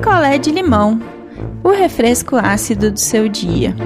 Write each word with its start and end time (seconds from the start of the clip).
picolé 0.00 0.38
de 0.38 0.50
limão, 0.50 0.98
o 1.62 1.68
refresco 1.68 2.34
ácido 2.36 2.90
do 2.90 2.98
seu 2.98 3.28
dia. 3.28 3.76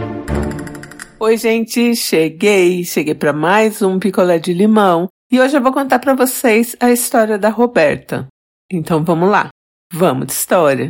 Oi, 1.19 1.37
gente, 1.37 1.97
cheguei, 1.97 2.85
cheguei 2.85 3.17
para 3.17 3.33
mais 3.33 3.83
um 3.83 3.99
picolé 3.99 4.39
de 4.39 4.55
limão 4.55 5.09
e 5.29 5.41
hoje 5.41 5.57
eu 5.57 5.61
vou 5.61 5.73
contar 5.73 5.99
para 5.99 6.15
vocês 6.15 6.77
a 6.79 6.93
história 6.93 7.37
da 7.37 7.49
Roberta. 7.49 8.29
Então 8.71 9.03
vamos 9.03 9.29
lá, 9.29 9.49
vamos 9.93 10.29
de 10.29 10.35
história. 10.35 10.89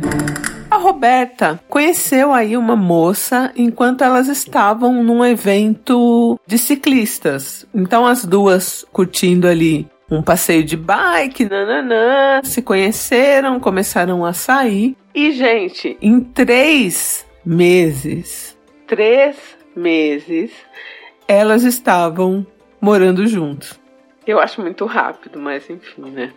A 0.69 0.77
Roberta 0.77 1.59
conheceu 1.67 2.31
aí 2.31 2.55
uma 2.55 2.75
moça 2.75 3.51
enquanto 3.55 4.03
elas 4.03 4.27
estavam 4.27 5.03
num 5.03 5.25
evento 5.25 6.39
de 6.45 6.59
ciclistas. 6.59 7.65
Então 7.73 8.05
as 8.05 8.23
duas 8.23 8.85
curtindo 8.93 9.47
ali 9.47 9.87
um 10.09 10.21
passeio 10.21 10.63
de 10.63 10.77
bike, 10.77 11.45
nananã, 11.45 12.41
se 12.43 12.61
conheceram, 12.61 13.59
começaram 13.59 14.25
a 14.25 14.33
sair. 14.33 14.95
E, 15.13 15.31
gente, 15.31 15.97
em 16.01 16.19
três 16.19 17.25
meses, 17.45 18.57
três 18.87 19.37
meses, 19.75 20.51
elas 21.27 21.63
estavam 21.63 22.45
morando 22.79 23.25
juntos. 23.27 23.79
Eu 24.27 24.39
acho 24.39 24.61
muito 24.61 24.85
rápido, 24.85 25.39
mas 25.39 25.69
enfim, 25.69 26.09
né? 26.11 26.31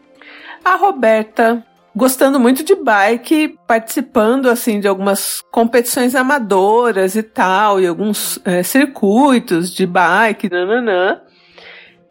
A 0.65 0.77
Roberta 0.77 1.65
gostando 1.95 2.38
muito 2.38 2.62
de 2.62 2.74
bike, 2.77 3.59
participando 3.66 4.48
assim 4.48 4.79
de 4.79 4.87
algumas 4.87 5.41
competições 5.51 6.15
amadoras 6.15 7.16
e 7.16 7.23
tal, 7.23 7.80
e 7.80 7.87
alguns 7.87 8.41
é, 8.45 8.62
circuitos 8.62 9.74
de 9.74 9.85
bike, 9.85 10.48
nananã. 10.48 11.21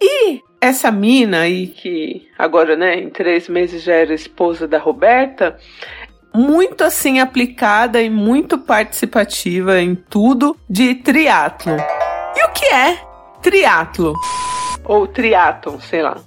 E 0.01 0.41
essa 0.59 0.91
mina 0.91 1.41
aí, 1.41 1.67
que 1.67 2.27
agora, 2.37 2.75
né, 2.75 2.95
em 2.95 3.09
três 3.09 3.47
meses 3.47 3.83
já 3.83 3.93
era 3.93 4.13
esposa 4.13 4.67
da 4.67 4.77
Roberta, 4.77 5.57
muito 6.33 6.83
assim 6.83 7.19
aplicada 7.19 8.01
e 8.01 8.09
muito 8.09 8.57
participativa 8.57 9.79
em 9.79 9.95
tudo 9.95 10.57
de 10.69 10.95
triatlo. 10.95 11.75
E 12.35 12.43
o 12.45 12.49
que 12.51 12.65
é 12.65 12.99
triatlo? 13.41 14.13
Ou 14.83 15.07
triatlon, 15.07 15.79
sei 15.79 16.01
lá. 16.01 16.17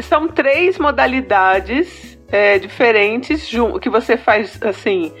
São 0.00 0.28
três 0.28 0.78
modalidades 0.78 2.18
é, 2.28 2.58
diferentes 2.58 3.48
que 3.80 3.88
você 3.88 4.16
faz 4.16 4.60
assim, 4.62 5.12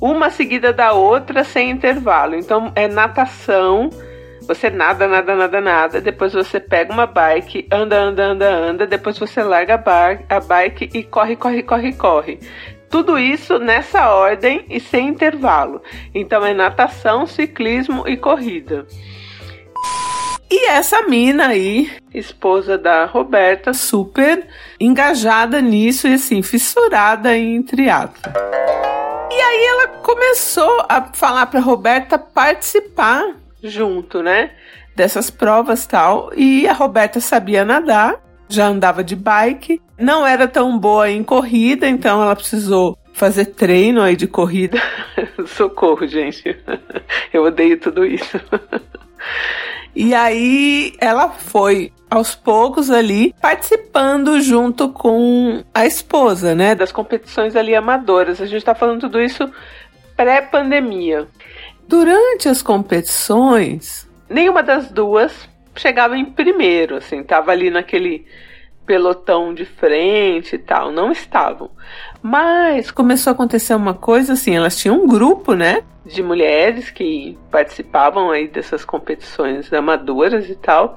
uma 0.00 0.30
seguida 0.30 0.72
da 0.72 0.92
outra 0.92 1.44
sem 1.44 1.70
intervalo. 1.70 2.34
Então 2.34 2.72
é 2.74 2.88
natação, 2.88 3.90
você 4.54 4.68
nada, 4.68 5.06
nada, 5.06 5.36
nada, 5.36 5.60
nada. 5.60 6.00
Depois 6.00 6.32
você 6.32 6.58
pega 6.58 6.92
uma 6.92 7.06
bike, 7.06 7.68
anda, 7.70 7.96
anda, 7.96 8.24
anda, 8.24 8.50
anda. 8.52 8.86
Depois 8.86 9.16
você 9.16 9.44
larga 9.44 9.74
a, 9.74 9.78
bar, 9.78 10.24
a 10.28 10.40
bike 10.40 10.90
e 10.92 11.04
corre, 11.04 11.36
corre, 11.36 11.62
corre, 11.62 11.92
corre. 11.92 12.40
Tudo 12.90 13.16
isso 13.16 13.60
nessa 13.60 14.12
ordem 14.12 14.64
e 14.68 14.80
sem 14.80 15.06
intervalo. 15.06 15.80
Então 16.12 16.44
é 16.44 16.52
natação, 16.52 17.28
ciclismo 17.28 18.08
e 18.08 18.16
corrida. 18.16 18.88
E 20.50 20.66
essa 20.66 21.02
mina 21.02 21.46
aí, 21.46 21.88
esposa 22.12 22.76
da 22.76 23.04
Roberta, 23.04 23.72
super 23.72 24.48
engajada 24.80 25.60
nisso 25.60 26.08
e 26.08 26.14
assim, 26.14 26.42
fissurada 26.42 27.36
em 27.36 27.62
triatlo. 27.62 28.32
E 29.30 29.40
aí 29.40 29.64
ela 29.64 29.86
começou 30.02 30.84
a 30.88 31.02
falar 31.12 31.46
para 31.46 31.60
Roberta 31.60 32.18
participar 32.18 33.39
junto, 33.62 34.22
né? 34.22 34.50
Dessas 34.94 35.30
provas 35.30 35.86
tal. 35.86 36.30
E 36.36 36.66
a 36.66 36.72
Roberta 36.72 37.20
sabia 37.20 37.64
nadar, 37.64 38.20
já 38.48 38.66
andava 38.66 39.04
de 39.04 39.14
bike, 39.14 39.80
não 39.98 40.26
era 40.26 40.48
tão 40.48 40.78
boa 40.78 41.10
em 41.10 41.22
corrida, 41.22 41.88
então 41.88 42.22
ela 42.22 42.34
precisou 42.34 42.98
fazer 43.12 43.46
treino 43.46 44.02
aí 44.02 44.16
de 44.16 44.26
corrida. 44.26 44.80
Socorro, 45.46 46.06
gente. 46.06 46.56
Eu 47.32 47.44
odeio 47.44 47.78
tudo 47.78 48.04
isso. 48.04 48.40
E 49.94 50.14
aí 50.14 50.94
ela 51.00 51.28
foi 51.30 51.92
aos 52.08 52.34
poucos 52.34 52.90
ali 52.90 53.34
participando 53.40 54.40
junto 54.40 54.88
com 54.88 55.62
a 55.74 55.86
esposa, 55.86 56.54
né, 56.54 56.74
das 56.74 56.92
competições 56.92 57.54
ali 57.54 57.74
amadoras. 57.74 58.40
A 58.40 58.46
gente 58.46 58.64
tá 58.64 58.74
falando 58.74 59.00
tudo 59.00 59.20
isso 59.20 59.50
pré-pandemia. 60.16 61.28
Durante 61.90 62.48
as 62.48 62.62
competições, 62.62 64.08
nenhuma 64.28 64.62
das 64.62 64.92
duas 64.92 65.48
chegava 65.74 66.16
em 66.16 66.24
primeiro, 66.24 66.94
assim, 66.94 67.20
tava 67.24 67.50
ali 67.50 67.68
naquele 67.68 68.24
pelotão 68.86 69.52
de 69.52 69.64
frente 69.64 70.54
e 70.54 70.58
tal, 70.58 70.92
não 70.92 71.10
estavam. 71.10 71.68
Mas 72.22 72.92
começou 72.92 73.32
a 73.32 73.34
acontecer 73.34 73.74
uma 73.74 73.92
coisa 73.92 74.34
assim, 74.34 74.54
elas 74.54 74.78
tinham 74.78 75.02
um 75.02 75.08
grupo, 75.08 75.54
né, 75.54 75.82
de 76.06 76.22
mulheres 76.22 76.90
que 76.90 77.36
participavam 77.50 78.30
aí 78.30 78.46
dessas 78.46 78.84
competições 78.84 79.72
amadoras 79.72 80.48
e 80.48 80.54
tal. 80.54 80.96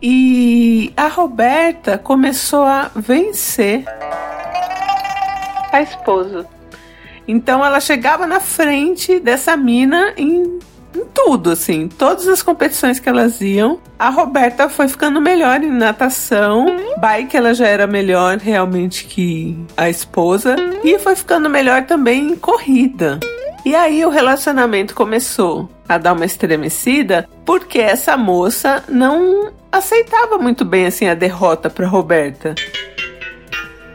E 0.00 0.90
a 0.96 1.06
Roberta 1.06 1.98
começou 1.98 2.62
a 2.62 2.90
vencer 2.96 3.84
a 5.70 5.82
esposa. 5.82 6.53
Então 7.26 7.64
ela 7.64 7.80
chegava 7.80 8.26
na 8.26 8.40
frente 8.40 9.18
dessa 9.18 9.56
mina 9.56 10.12
em, 10.16 10.58
em 10.94 11.04
tudo, 11.14 11.50
assim, 11.50 11.88
todas 11.88 12.28
as 12.28 12.42
competições 12.42 12.98
que 12.98 13.08
elas 13.08 13.40
iam. 13.40 13.80
A 13.98 14.10
Roberta 14.10 14.68
foi 14.68 14.88
ficando 14.88 15.20
melhor 15.20 15.62
em 15.62 15.70
natação, 15.70 16.66
bike 16.98 17.36
ela 17.36 17.54
já 17.54 17.66
era 17.66 17.86
melhor 17.86 18.38
realmente 18.38 19.04
que 19.04 19.58
a 19.76 19.88
esposa 19.88 20.56
e 20.82 20.98
foi 20.98 21.16
ficando 21.16 21.48
melhor 21.48 21.84
também 21.84 22.28
em 22.28 22.36
corrida. 22.36 23.20
E 23.64 23.74
aí 23.74 24.04
o 24.04 24.10
relacionamento 24.10 24.94
começou 24.94 25.70
a 25.88 25.96
dar 25.96 26.12
uma 26.12 26.26
estremecida 26.26 27.26
porque 27.46 27.78
essa 27.78 28.14
moça 28.14 28.84
não 28.88 29.50
aceitava 29.72 30.36
muito 30.36 30.66
bem 30.66 30.86
assim 30.86 31.08
a 31.08 31.14
derrota 31.14 31.70
para 31.70 31.86
Roberta. 31.86 32.54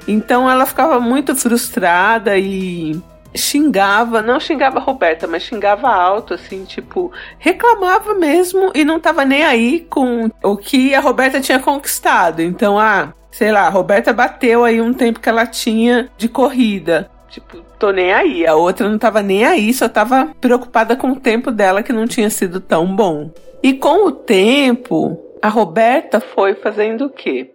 Então 0.08 0.50
ela 0.50 0.66
ficava 0.66 1.00
muito 1.00 1.36
frustrada 1.36 2.36
e 2.36 3.00
xingava, 3.36 4.22
não 4.22 4.40
xingava 4.40 4.80
a 4.80 4.82
Roberta, 4.82 5.28
mas 5.28 5.44
xingava 5.44 5.88
alto, 5.88 6.34
assim, 6.34 6.66
tipo, 6.66 7.12
reclamava 7.38 8.14
mesmo 8.16 8.72
e 8.74 8.84
não 8.84 9.00
tava 9.00 9.24
nem 9.26 9.44
aí 9.44 9.82
com 9.90 10.30
o 10.44 10.58
que 10.58 10.94
a 10.96 11.00
Roberta 11.00 11.40
tinha 11.40 11.60
conquistado. 11.60 12.42
Então, 12.42 12.80
ah, 12.80 13.14
sei 13.32 13.52
lá, 13.52 13.62
a 13.62 13.70
Roberta 13.70 14.12
bateu 14.14 14.64
aí 14.64 14.82
um 14.82 14.94
tempo 14.94 15.20
que 15.20 15.30
ela 15.30 15.46
tinha 15.46 16.10
de 16.18 16.28
corrida. 16.28 17.10
Tipo, 17.30 17.62
tô 17.78 17.92
nem 17.92 18.12
aí. 18.12 18.48
A 18.48 18.56
outra 18.56 18.90
não 18.90 18.98
tava 18.98 19.22
nem 19.22 19.46
aí, 19.46 19.74
só 19.74 19.88
tava 19.88 20.32
preocupada 20.42 20.96
com 20.96 21.12
o 21.12 21.20
tempo 21.20 21.52
dela 21.52 21.84
que 21.84 21.94
não 21.94 22.08
tinha 22.08 22.30
sido 22.30 22.60
tão 22.60 22.96
bom. 22.96 23.32
E 23.62 23.74
com 23.74 24.08
o 24.08 24.12
tempo, 24.12 25.20
a 25.42 25.50
Roberta 25.50 26.20
foi 26.20 26.56
fazendo 26.56 27.06
o 27.06 27.10
quê? 27.10 27.54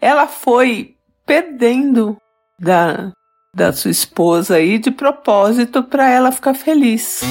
Ela 0.00 0.26
foi 0.26 0.94
perdendo 1.24 2.16
da 2.58 3.12
da 3.56 3.72
sua 3.72 3.90
esposa 3.90 4.56
aí 4.56 4.78
de 4.78 4.90
propósito 4.90 5.82
para 5.82 6.10
ela 6.10 6.30
ficar 6.30 6.52
feliz. 6.52 7.22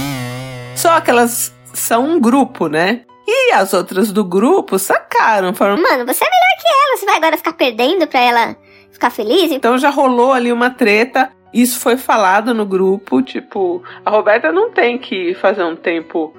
Só 0.75 0.99
que 0.99 1.11
elas 1.11 1.55
são 1.71 2.03
um 2.03 2.19
grupo, 2.19 2.67
né? 2.67 3.01
E 3.27 3.51
as 3.51 3.75
outras 3.75 4.11
do 4.11 4.23
grupo 4.23 4.79
sacaram, 4.79 5.53
falaram: 5.53 5.81
Mano, 5.81 6.03
você 6.03 6.23
é 6.23 6.27
melhor 6.27 6.61
que 6.61 6.67
ela, 6.67 6.97
você 6.97 7.05
vai 7.05 7.15
agora 7.17 7.37
ficar 7.37 7.53
perdendo 7.53 8.07
pra 8.07 8.19
ela 8.19 8.55
ficar 8.91 9.11
feliz? 9.11 9.51
Então 9.51 9.77
já 9.77 9.91
rolou 9.91 10.33
ali 10.33 10.51
uma 10.51 10.71
treta. 10.71 11.31
Isso 11.53 11.79
foi 11.79 11.95
falado 11.95 12.55
no 12.55 12.65
grupo, 12.65 13.21
tipo, 13.21 13.81
a 14.03 14.09
Roberta 14.09 14.51
não 14.51 14.71
tem 14.71 14.97
que 14.97 15.35
fazer 15.35 15.63
um 15.63 15.75
tempo 15.75 16.33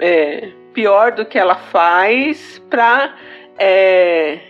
é, 0.00 0.48
pior 0.72 1.12
do 1.12 1.24
que 1.24 1.38
ela 1.38 1.54
faz 1.54 2.60
pra 2.68 3.14
é, 3.58 4.40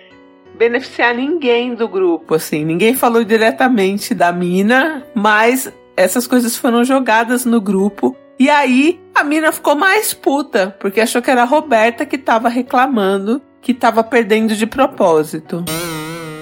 beneficiar 0.57 1.15
ninguém 1.15 1.75
do 1.75 1.89
grupo, 1.89 2.35
assim. 2.35 2.65
Ninguém 2.65 2.95
falou 2.95 3.25
diretamente 3.25 4.15
da 4.15 4.33
mina, 4.33 5.05
mas 5.15 5.73
essas 5.97 6.27
coisas 6.27 6.57
foram 6.57 6.85
jogadas 6.85 7.45
no 7.45 7.61
grupo. 7.61 8.17
E 8.39 8.49
aí 8.49 9.01
a 9.15 9.25
mina 9.25 9.51
ficou 9.51 9.75
mais 9.75 10.15
puta, 10.15 10.77
porque 10.79 11.01
achou 11.01 11.21
que 11.21 11.31
era 11.31 11.43
a 11.43 11.47
Roberta 11.47 12.07
que 12.07 12.17
tava 12.17 12.49
reclamando 12.49 13.43
que 13.61 13.75
tava 13.75 14.03
perdendo 14.05 14.55
de 14.55 14.67
propósito. 14.67 15.65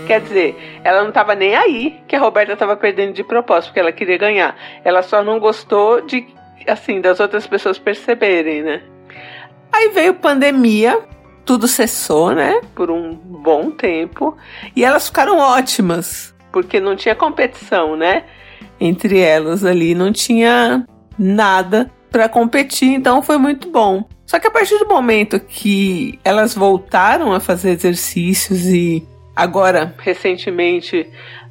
Quer 0.07 0.21
dizer, 0.21 0.81
ela 0.85 1.03
não 1.03 1.11
tava 1.11 1.35
nem 1.35 1.57
aí 1.57 2.01
que 2.07 2.15
a 2.15 2.21
Roberta 2.21 2.57
tava 2.57 2.77
perdendo 2.77 3.13
de 3.13 3.25
propósito, 3.25 3.71
porque 3.71 3.81
ela 3.81 3.93
queria 3.93 4.19
ganhar. 4.19 4.57
Ela 4.85 5.03
só 5.03 5.25
não 5.25 5.41
gostou 5.41 6.01
de, 6.03 6.27
assim, 6.69 7.01
das 7.01 7.19
outras 7.19 7.47
pessoas 7.47 7.79
perceberem, 7.79 8.63
né? 8.63 8.83
Aí 9.73 9.89
veio 9.89 10.15
pandemia, 10.15 11.01
tudo 11.47 11.69
cessou, 11.69 12.35
né? 12.35 12.61
Por 12.75 12.91
um 12.91 13.15
bom 13.15 13.71
tempo. 13.71 14.37
E 14.75 14.85
elas 14.85 15.07
ficaram 15.07 15.39
ótimas, 15.39 16.35
porque 16.53 16.81
não 16.81 16.97
tinha 16.97 17.15
competição, 17.15 17.97
né? 17.97 18.25
Entre 18.79 19.21
elas 19.21 19.65
ali, 19.65 19.95
não 19.95 20.13
tinha 20.13 20.85
nada 21.17 21.91
para 22.11 22.29
competir, 22.29 22.91
então 22.91 23.23
foi 23.23 23.39
muito 23.39 23.71
bom. 23.71 24.05
Só 24.27 24.41
que 24.41 24.49
a 24.49 24.51
partir 24.51 24.77
do 24.79 24.89
momento 24.89 25.39
que 25.39 26.19
elas 26.25 26.55
voltaram 26.55 27.33
a 27.33 27.39
fazer 27.39 27.71
exercícios 27.71 28.67
e 28.67 29.07
agora, 29.35 29.95
recentemente, 29.99 31.09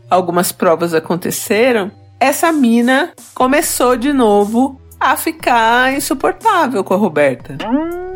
algumas 0.09 0.51
provas 0.51 0.93
aconteceram, 0.93 1.89
essa 2.19 2.51
mina 2.51 3.13
começou 3.33 3.95
de 3.95 4.11
novo 4.11 4.79
a 4.99 5.15
ficar 5.15 5.93
insuportável 5.93 6.83
com 6.83 6.93
a 6.93 6.97
Roberta. 6.97 7.57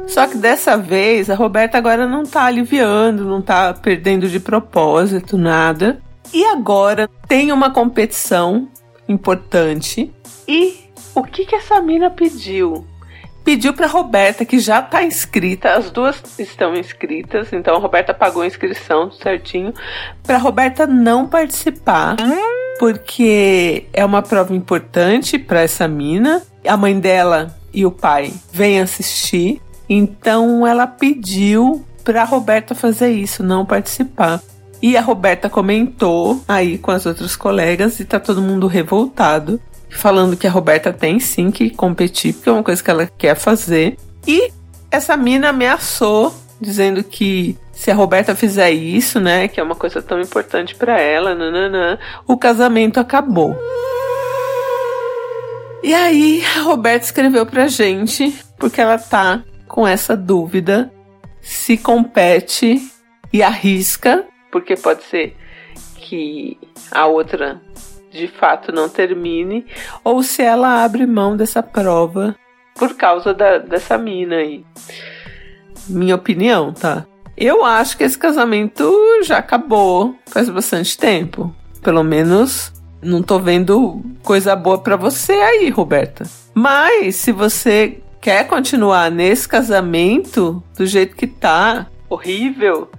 Só 0.09 0.25
que 0.25 0.37
dessa 0.37 0.75
vez 0.75 1.29
a 1.29 1.35
Roberta 1.35 1.77
agora 1.77 2.07
não 2.07 2.23
tá 2.23 2.45
aliviando, 2.45 3.25
não 3.25 3.41
tá 3.41 3.73
perdendo 3.73 4.27
de 4.27 4.39
propósito, 4.39 5.37
nada. 5.37 6.01
E 6.33 6.43
agora 6.45 7.07
tem 7.27 7.51
uma 7.51 7.71
competição 7.71 8.67
importante. 9.07 10.11
E 10.47 10.89
o 11.13 11.23
que 11.23 11.45
que 11.45 11.55
essa 11.55 11.79
mina 11.79 12.09
pediu? 12.09 12.85
Pediu 13.43 13.73
para 13.73 13.87
Roberta, 13.87 14.43
que 14.43 14.59
já 14.59 14.81
tá 14.81 15.03
inscrita, 15.03 15.73
as 15.73 15.89
duas 15.89 16.21
estão 16.37 16.75
inscritas, 16.75 17.53
então 17.53 17.75
a 17.75 17.79
Roberta 17.79 18.13
pagou 18.13 18.41
a 18.41 18.47
inscrição 18.47 19.11
certinho, 19.11 19.73
para 20.23 20.37
Roberta 20.37 20.85
não 20.85 21.27
participar, 21.27 22.17
porque 22.77 23.85
é 23.93 24.03
uma 24.03 24.21
prova 24.21 24.55
importante 24.55 25.39
para 25.39 25.61
essa 25.61 25.87
mina. 25.87 26.43
A 26.67 26.75
mãe 26.75 26.99
dela 26.99 27.55
e 27.73 27.85
o 27.85 27.91
pai 27.91 28.33
vêm 28.51 28.81
assistir, 28.81 29.61
então 29.89 30.67
ela 30.67 30.85
pediu 30.85 31.85
para 32.03 32.23
Roberta 32.23 32.75
fazer 32.75 33.09
isso, 33.09 33.43
não 33.43 33.65
participar. 33.65 34.41
E 34.81 34.95
a 34.95 35.01
Roberta 35.01 35.49
comentou 35.49 36.41
aí 36.47 36.77
com 36.77 36.91
as 36.91 37.05
outras 37.05 37.35
colegas 37.35 37.99
e 37.99 38.05
tá 38.05 38.19
todo 38.19 38.41
mundo 38.41 38.67
revoltado, 38.67 39.59
falando 39.89 40.37
que 40.37 40.47
a 40.47 40.51
Roberta 40.51 40.93
tem 40.93 41.19
sim 41.19 41.51
que 41.51 41.69
competir, 41.69 42.33
porque 42.33 42.49
é 42.49 42.51
uma 42.51 42.63
coisa 42.63 42.81
que 42.81 42.89
ela 42.89 43.09
quer 43.17 43.35
fazer. 43.35 43.97
E 44.25 44.51
essa 44.89 45.17
mina 45.17 45.49
ameaçou, 45.49 46.33
dizendo 46.61 47.03
que 47.03 47.57
se 47.73 47.91
a 47.91 47.95
Roberta 47.95 48.35
fizer 48.35 48.71
isso, 48.71 49.19
né, 49.19 49.47
que 49.47 49.59
é 49.59 49.63
uma 49.63 49.75
coisa 49.75 50.01
tão 50.01 50.19
importante 50.19 50.75
para 50.75 50.99
ela, 50.99 51.35
nananã, 51.35 51.97
o 52.27 52.37
casamento 52.37 52.99
acabou. 52.99 53.57
E 55.81 55.93
aí 55.93 56.43
a 56.57 56.61
Roberta 56.61 57.05
escreveu 57.05 57.45
pra 57.45 57.67
gente, 57.67 58.33
porque 58.57 58.81
ela 58.81 58.97
tá 58.97 59.43
com 59.69 59.87
essa 59.87 60.17
dúvida 60.17 60.91
se 61.39 61.77
compete 61.77 62.91
e 63.31 63.41
arrisca, 63.41 64.25
porque 64.51 64.75
pode 64.75 65.03
ser 65.03 65.37
que 65.95 66.57
a 66.91 67.05
outra 67.05 67.61
de 68.11 68.27
fato 68.27 68.71
não 68.71 68.89
termine, 68.89 69.65
ou 70.03 70.23
se 70.23 70.41
ela 70.41 70.83
abre 70.83 71.05
mão 71.05 71.37
dessa 71.37 71.61
prova 71.61 72.35
por 72.75 72.95
causa 72.95 73.33
da, 73.33 73.59
dessa 73.59 73.97
mina 73.97 74.37
aí. 74.37 74.65
Minha 75.87 76.15
opinião, 76.15 76.73
tá? 76.73 77.05
Eu 77.37 77.63
acho 77.63 77.97
que 77.97 78.03
esse 78.03 78.17
casamento 78.17 78.91
já 79.23 79.37
acabou 79.37 80.15
faz 80.25 80.49
bastante 80.49 80.97
tempo. 80.97 81.53
Pelo 81.81 82.03
menos 82.03 82.73
não 83.01 83.21
tô 83.21 83.39
vendo 83.39 84.01
coisa 84.23 84.55
boa 84.55 84.79
para 84.79 84.95
você 84.95 85.33
aí, 85.33 85.69
Roberta. 85.69 86.25
Mas 86.53 87.15
se 87.15 87.31
você 87.31 88.01
quer 88.21 88.47
continuar 88.47 89.09
nesse 89.09 89.47
casamento 89.47 90.63
do 90.77 90.85
jeito 90.85 91.15
que 91.15 91.27
tá, 91.27 91.87
horrível, 92.09 92.89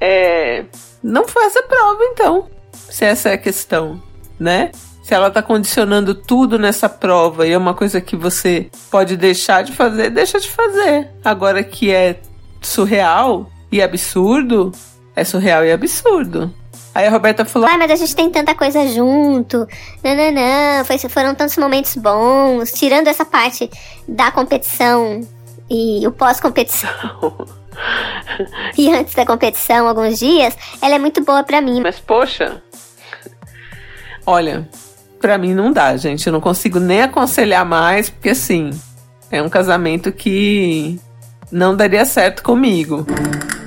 é, 0.00 0.64
não 1.02 1.26
faz 1.26 1.56
a 1.56 1.62
prova 1.62 2.04
então. 2.04 2.48
Se 2.72 3.04
essa 3.04 3.30
é 3.30 3.34
a 3.34 3.38
questão, 3.38 4.02
né? 4.38 4.70
Se 5.02 5.14
ela 5.14 5.30
tá 5.30 5.42
condicionando 5.42 6.14
tudo 6.14 6.58
nessa 6.58 6.88
prova 6.88 7.46
e 7.46 7.52
é 7.52 7.58
uma 7.58 7.74
coisa 7.74 8.00
que 8.00 8.14
você 8.14 8.70
pode 8.90 9.16
deixar 9.16 9.62
de 9.62 9.72
fazer, 9.72 10.10
deixa 10.10 10.38
de 10.38 10.50
fazer. 10.50 11.08
Agora 11.24 11.62
que 11.62 11.90
é 11.90 12.20
surreal 12.60 13.50
e 13.72 13.80
absurdo, 13.80 14.72
é 15.16 15.24
surreal 15.24 15.64
e 15.64 15.72
absurdo. 15.72 16.52
Aí 16.98 17.06
a 17.06 17.10
Roberta 17.10 17.44
falou: 17.44 17.68
Ai, 17.68 17.78
mas 17.78 17.92
a 17.92 17.94
gente 17.94 18.16
tem 18.16 18.28
tanta 18.28 18.56
coisa 18.56 18.88
junto. 18.88 19.68
Nananã, 20.02 20.82
foi, 20.84 20.98
foram 20.98 21.32
tantos 21.32 21.56
momentos 21.56 21.94
bons. 21.94 22.72
Tirando 22.72 23.06
essa 23.06 23.24
parte 23.24 23.70
da 24.08 24.32
competição 24.32 25.20
e 25.70 26.04
o 26.04 26.10
pós-competição. 26.10 26.90
e 28.76 28.92
antes 28.92 29.14
da 29.14 29.24
competição, 29.24 29.86
alguns 29.86 30.18
dias, 30.18 30.58
ela 30.82 30.96
é 30.96 30.98
muito 30.98 31.22
boa 31.22 31.44
para 31.44 31.60
mim. 31.60 31.80
Mas 31.80 32.00
poxa, 32.00 32.60
olha, 34.26 34.68
para 35.20 35.38
mim 35.38 35.54
não 35.54 35.72
dá, 35.72 35.96
gente. 35.96 36.26
Eu 36.26 36.32
não 36.32 36.40
consigo 36.40 36.80
nem 36.80 37.02
aconselhar 37.02 37.64
mais, 37.64 38.10
porque 38.10 38.30
assim, 38.30 38.70
é 39.30 39.40
um 39.40 39.48
casamento 39.48 40.10
que 40.10 40.98
não 41.52 41.76
daria 41.76 42.04
certo 42.04 42.42
comigo. 42.42 43.06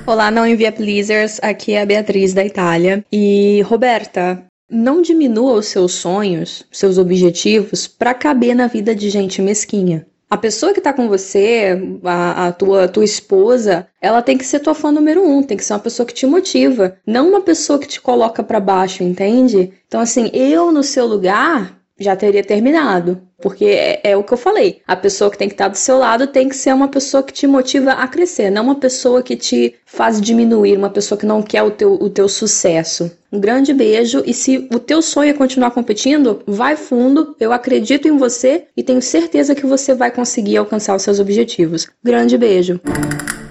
Olá, 0.04 0.32
não 0.32 0.44
inviabilizers. 0.44 1.38
Aqui 1.40 1.74
é 1.74 1.82
a 1.82 1.86
Beatriz 1.86 2.34
da 2.34 2.44
Itália. 2.44 3.04
E 3.10 3.62
Roberta, 3.62 4.44
não 4.68 5.00
diminua 5.00 5.54
os 5.54 5.66
seus 5.66 5.92
sonhos, 5.92 6.66
seus 6.72 6.98
objetivos 6.98 7.86
para 7.86 8.12
caber 8.12 8.54
na 8.54 8.66
vida 8.66 8.96
de 8.96 9.08
gente 9.08 9.40
mesquinha. 9.40 10.04
A 10.28 10.36
pessoa 10.36 10.72
que 10.72 10.80
tá 10.80 10.92
com 10.92 11.08
você, 11.08 11.78
a, 12.02 12.48
a 12.48 12.52
tua, 12.52 12.88
tua 12.88 13.04
esposa, 13.04 13.86
ela 14.00 14.22
tem 14.22 14.36
que 14.36 14.44
ser 14.44 14.58
tua 14.58 14.74
fã 14.74 14.90
número 14.90 15.22
um, 15.22 15.42
tem 15.42 15.56
que 15.56 15.64
ser 15.64 15.74
uma 15.74 15.78
pessoa 15.78 16.06
que 16.06 16.14
te 16.14 16.26
motiva, 16.26 16.96
não 17.06 17.28
uma 17.28 17.42
pessoa 17.42 17.78
que 17.78 17.86
te 17.86 18.00
coloca 18.00 18.42
para 18.42 18.58
baixo, 18.58 19.04
entende? 19.04 19.72
Então, 19.86 20.00
assim, 20.00 20.30
eu 20.32 20.72
no 20.72 20.82
seu 20.82 21.06
lugar 21.06 21.81
já 22.02 22.16
teria 22.16 22.42
terminado. 22.42 23.20
Porque 23.40 23.64
é, 23.64 24.00
é, 24.04 24.16
o 24.16 24.22
que 24.22 24.32
eu 24.32 24.38
falei. 24.38 24.80
A 24.86 24.94
pessoa 24.94 25.30
que 25.30 25.38
tem 25.38 25.48
que 25.48 25.54
estar 25.54 25.68
do 25.68 25.76
seu 25.76 25.98
lado 25.98 26.26
tem 26.26 26.48
que 26.48 26.56
ser 26.56 26.72
uma 26.72 26.88
pessoa 26.88 27.22
que 27.22 27.32
te 27.32 27.46
motiva 27.46 27.92
a 27.92 28.06
crescer, 28.06 28.50
não 28.50 28.62
uma 28.62 28.76
pessoa 28.76 29.22
que 29.22 29.36
te 29.36 29.74
faz 29.84 30.20
diminuir, 30.20 30.76
uma 30.76 30.90
pessoa 30.90 31.18
que 31.18 31.26
não 31.26 31.42
quer 31.42 31.62
o 31.62 31.70
teu, 31.70 31.94
o 31.94 32.08
teu 32.08 32.28
sucesso. 32.28 33.10
Um 33.32 33.40
grande 33.40 33.72
beijo 33.72 34.22
e 34.26 34.32
se 34.32 34.68
o 34.72 34.78
teu 34.78 35.02
sonho 35.02 35.30
é 35.30 35.34
continuar 35.34 35.70
competindo, 35.70 36.42
vai 36.46 36.76
fundo. 36.76 37.34
Eu 37.40 37.52
acredito 37.52 38.06
em 38.06 38.16
você 38.16 38.64
e 38.76 38.82
tenho 38.82 39.02
certeza 39.02 39.54
que 39.54 39.66
você 39.66 39.94
vai 39.94 40.10
conseguir 40.10 40.58
alcançar 40.58 40.94
os 40.94 41.02
seus 41.02 41.18
objetivos. 41.18 41.88
Grande 42.04 42.36
beijo. 42.36 42.80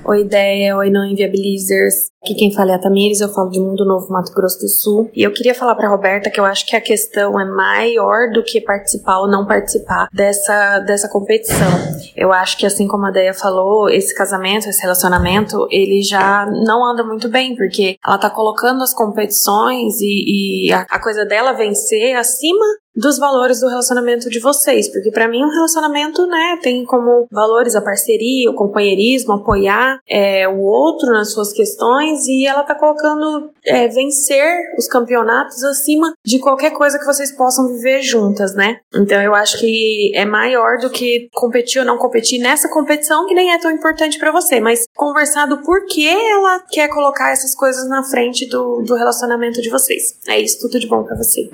Oi, 0.03 0.21
ideia, 0.21 0.75
oi, 0.75 0.89
não 0.89 1.05
inviabilizers. 1.05 2.09
Aqui 2.23 2.33
quem 2.33 2.53
fala 2.53 2.71
é 2.71 2.75
a 2.75 2.79
Tamires, 2.79 3.21
eu 3.21 3.29
falo 3.29 3.49
de 3.49 3.59
Mundo 3.59 3.85
Novo, 3.85 4.11
Mato 4.11 4.33
Grosso 4.33 4.59
do 4.59 4.67
Sul. 4.67 5.09
E 5.13 5.21
eu 5.21 5.31
queria 5.31 5.53
falar 5.53 5.75
pra 5.75 5.89
Roberta 5.89 6.29
que 6.29 6.39
eu 6.39 6.45
acho 6.45 6.65
que 6.65 6.75
a 6.75 6.81
questão 6.81 7.39
é 7.39 7.45
maior 7.45 8.31
do 8.33 8.43
que 8.43 8.59
participar 8.61 9.19
ou 9.19 9.27
não 9.27 9.45
participar 9.45 10.07
dessa, 10.11 10.79
dessa 10.79 11.07
competição. 11.07 11.67
Eu 12.15 12.31
acho 12.31 12.57
que, 12.57 12.65
assim 12.65 12.87
como 12.87 13.05
a 13.05 13.11
Deia 13.11 13.33
falou, 13.33 13.89
esse 13.89 14.13
casamento, 14.15 14.67
esse 14.67 14.81
relacionamento, 14.81 15.67
ele 15.69 16.01
já 16.01 16.45
não 16.45 16.83
anda 16.83 17.03
muito 17.03 17.29
bem, 17.29 17.55
porque 17.55 17.97
ela 18.05 18.17
tá 18.17 18.29
colocando 18.29 18.83
as 18.83 18.93
competições 18.93 20.01
e, 20.01 20.67
e 20.67 20.73
a, 20.73 20.81
a 20.89 20.99
coisa 20.99 21.25
dela 21.25 21.53
vencer 21.53 22.15
acima 22.15 22.65
dos 22.95 23.17
valores 23.17 23.59
do 23.59 23.67
relacionamento 23.67 24.29
de 24.29 24.39
vocês, 24.39 24.91
porque 24.91 25.11
para 25.11 25.27
mim 25.27 25.43
um 25.43 25.49
relacionamento, 25.49 26.25
né, 26.27 26.59
tem 26.61 26.83
como 26.85 27.27
valores 27.31 27.75
a 27.75 27.81
parceria, 27.81 28.49
o 28.49 28.55
companheirismo, 28.55 29.33
apoiar 29.33 29.99
é, 30.07 30.47
o 30.47 30.59
outro 30.59 31.09
nas 31.11 31.31
suas 31.31 31.53
questões 31.53 32.27
e 32.27 32.45
ela 32.45 32.63
tá 32.63 32.75
colocando 32.75 33.49
é, 33.65 33.87
vencer 33.87 34.43
os 34.77 34.87
campeonatos 34.87 35.63
acima 35.63 36.13
de 36.25 36.39
qualquer 36.39 36.71
coisa 36.71 36.99
que 36.99 37.05
vocês 37.05 37.31
possam 37.31 37.67
viver 37.67 38.01
juntas, 38.01 38.53
né? 38.55 38.79
Então 38.93 39.21
eu 39.21 39.33
acho 39.33 39.59
que 39.59 40.11
é 40.15 40.25
maior 40.25 40.77
do 40.79 40.89
que 40.89 41.29
competir 41.33 41.79
ou 41.79 41.85
não 41.85 41.97
competir 41.97 42.39
nessa 42.39 42.69
competição 42.69 43.25
que 43.25 43.33
nem 43.33 43.53
é 43.53 43.59
tão 43.59 43.71
importante 43.71 44.19
para 44.19 44.31
você, 44.31 44.59
mas 44.59 44.85
conversar 44.95 45.45
do 45.45 45.61
porquê 45.61 46.09
ela 46.09 46.63
quer 46.69 46.87
colocar 46.89 47.31
essas 47.31 47.55
coisas 47.55 47.87
na 47.87 48.03
frente 48.03 48.47
do, 48.47 48.81
do 48.81 48.95
relacionamento 48.95 49.61
de 49.61 49.69
vocês. 49.69 50.19
É 50.27 50.39
isso, 50.39 50.59
tudo 50.59 50.79
de 50.79 50.87
bom 50.87 51.03
para 51.03 51.15
você. 51.15 51.49